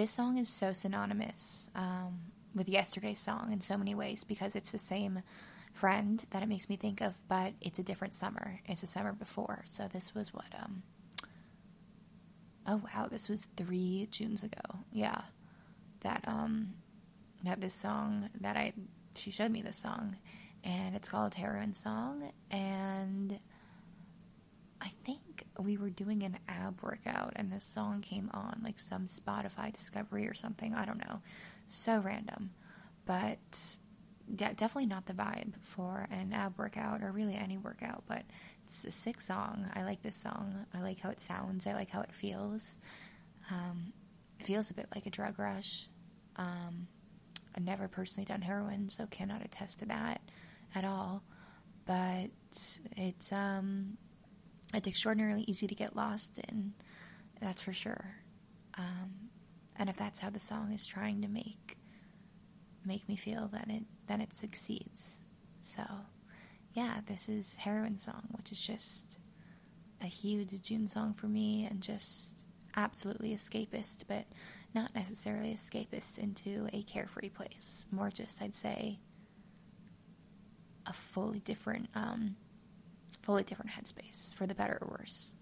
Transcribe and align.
this 0.00 0.12
song 0.12 0.38
is 0.38 0.48
so 0.48 0.72
synonymous 0.72 1.68
um, 1.74 2.20
with 2.54 2.70
yesterday's 2.70 3.18
song 3.18 3.52
in 3.52 3.60
so 3.60 3.76
many 3.76 3.94
ways 3.94 4.24
because 4.24 4.56
it's 4.56 4.72
the 4.72 4.78
same 4.78 5.22
friend 5.74 6.24
that 6.30 6.42
it 6.42 6.48
makes 6.48 6.70
me 6.70 6.76
think 6.76 7.02
of, 7.02 7.18
but 7.28 7.52
it's 7.60 7.78
a 7.78 7.82
different 7.82 8.14
summer. 8.14 8.60
It's 8.64 8.82
a 8.82 8.86
summer 8.86 9.12
before. 9.12 9.60
So 9.66 9.88
this 9.88 10.14
was 10.14 10.32
what, 10.32 10.46
um, 10.58 10.84
oh 12.66 12.80
wow, 12.82 13.08
this 13.10 13.28
was 13.28 13.50
three 13.58 14.08
Junes 14.10 14.42
ago. 14.42 14.78
Yeah. 14.90 15.20
That, 16.00 16.24
um, 16.26 16.76
that 17.44 17.60
this 17.60 17.74
song 17.74 18.30
that 18.40 18.56
I, 18.56 18.72
she 19.14 19.30
showed 19.30 19.50
me 19.50 19.60
this 19.60 19.76
song 19.76 20.16
and 20.64 20.96
it's 20.96 21.10
called 21.10 21.34
Heroin 21.34 21.74
Song. 21.74 22.32
And 22.50 23.38
we 25.60 25.76
were 25.76 25.90
doing 25.90 26.22
an 26.22 26.38
ab 26.48 26.80
workout 26.82 27.32
and 27.36 27.52
this 27.52 27.64
song 27.64 28.00
came 28.00 28.30
on, 28.32 28.60
like 28.64 28.78
some 28.78 29.06
Spotify 29.06 29.72
discovery 29.72 30.26
or 30.26 30.34
something. 30.34 30.74
I 30.74 30.84
don't 30.84 31.06
know. 31.06 31.20
So 31.66 31.98
random. 31.98 32.50
But 33.06 33.78
yeah, 34.28 34.52
definitely 34.52 34.86
not 34.86 35.06
the 35.06 35.12
vibe 35.12 35.54
for 35.62 36.06
an 36.10 36.32
ab 36.32 36.54
workout 36.56 37.02
or 37.02 37.10
really 37.12 37.34
any 37.34 37.58
workout, 37.58 38.04
but 38.06 38.22
it's 38.64 38.84
a 38.84 38.92
sick 38.92 39.20
song. 39.20 39.66
I 39.74 39.82
like 39.82 40.02
this 40.02 40.16
song. 40.16 40.66
I 40.72 40.80
like 40.80 41.00
how 41.00 41.10
it 41.10 41.20
sounds. 41.20 41.66
I 41.66 41.72
like 41.72 41.90
how 41.90 42.00
it 42.02 42.12
feels. 42.12 42.78
Um, 43.50 43.92
it 44.38 44.46
feels 44.46 44.70
a 44.70 44.74
bit 44.74 44.86
like 44.94 45.06
a 45.06 45.10
drug 45.10 45.38
rush. 45.38 45.88
Um, 46.36 46.86
I've 47.56 47.64
never 47.64 47.88
personally 47.88 48.26
done 48.26 48.42
heroin, 48.42 48.88
so 48.88 49.06
cannot 49.06 49.44
attest 49.44 49.80
to 49.80 49.86
that 49.86 50.20
at 50.74 50.84
all. 50.84 51.24
But 51.84 52.30
it's 52.96 53.32
um, 53.32 53.98
it's 54.74 54.88
extraordinarily 54.88 55.42
easy 55.42 55.66
to 55.66 55.74
get 55.74 55.96
lost 55.96 56.38
in. 56.38 56.74
That's 57.40 57.62
for 57.62 57.72
sure. 57.72 58.16
Um, 58.78 59.30
and 59.76 59.88
if 59.88 59.96
that's 59.96 60.20
how 60.20 60.30
the 60.30 60.40
song 60.40 60.72
is 60.72 60.86
trying 60.86 61.22
to 61.22 61.28
make 61.28 61.76
make 62.84 63.08
me 63.08 63.16
feel, 63.16 63.48
then 63.48 63.70
it 63.70 63.84
then 64.06 64.20
it 64.20 64.32
succeeds. 64.32 65.20
So, 65.60 65.82
yeah, 66.72 67.00
this 67.06 67.28
is 67.28 67.56
Heroin 67.56 67.98
Song, 67.98 68.28
which 68.32 68.52
is 68.52 68.60
just 68.60 69.18
a 70.02 70.06
huge 70.06 70.62
June 70.62 70.86
song 70.86 71.12
for 71.14 71.26
me, 71.26 71.66
and 71.70 71.82
just 71.82 72.46
absolutely 72.76 73.34
escapist, 73.34 74.04
but 74.06 74.26
not 74.74 74.94
necessarily 74.94 75.52
escapist 75.52 76.18
into 76.18 76.68
a 76.72 76.82
carefree 76.82 77.28
place. 77.28 77.86
More 77.90 78.10
just, 78.10 78.40
I'd 78.40 78.54
say, 78.54 79.00
a 80.86 80.92
fully 80.92 81.40
different, 81.40 81.88
um, 81.94 82.36
fully 83.30 83.44
different 83.44 83.70
headspace, 83.70 84.34
for 84.34 84.44
the 84.44 84.56
better 84.56 84.76
or 84.80 84.88
worse. 84.98 85.34